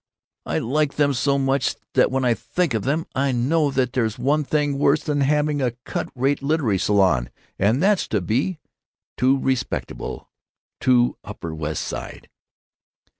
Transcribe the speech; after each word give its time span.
"I 0.47 0.57
like 0.57 0.95
them 0.95 1.13
so 1.13 1.37
much 1.37 1.75
that 1.93 2.09
when 2.09 2.25
I 2.25 2.33
think 2.33 2.73
of 2.73 2.81
them 2.85 3.05
I 3.13 3.31
know 3.31 3.69
that 3.69 3.93
there's 3.93 4.17
one 4.17 4.43
thing 4.43 4.79
worse 4.79 5.03
than 5.03 5.21
having 5.21 5.61
a 5.61 5.73
cut 5.85 6.09
rate 6.15 6.41
literary 6.41 6.79
salon, 6.79 7.29
and 7.59 7.83
that's 7.83 8.07
to 8.07 8.19
be 8.19 8.57
too 9.15 9.37
respectable——" 9.37 10.27
"Too 10.79 11.17
Upper 11.23 11.53
West 11.53 11.83
Side!" 11.83 12.29